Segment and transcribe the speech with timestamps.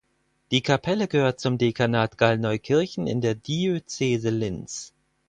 [0.49, 4.93] Die Kapelle gehört zum Dekanat Gallneukirchen in der Diözese Linz.